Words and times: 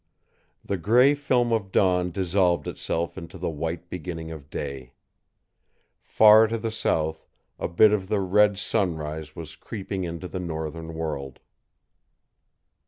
The 0.65 0.77
gray 0.77 1.13
film 1.13 1.53
of 1.53 1.71
dawn 1.71 2.09
dissolved 2.09 2.67
itself 2.67 3.19
into 3.19 3.37
the 3.37 3.51
white 3.51 3.87
beginning 3.87 4.31
of 4.31 4.49
day. 4.49 4.93
Far 6.01 6.47
to 6.47 6.57
the 6.57 6.71
south, 6.71 7.27
a 7.59 7.67
bit 7.67 7.93
of 7.93 8.07
the 8.07 8.19
red 8.19 8.57
sunrise 8.57 9.35
was 9.35 9.55
creeping 9.55 10.03
into 10.03 10.27
the 10.27 10.39
northern 10.39 10.95
world. 10.95 11.37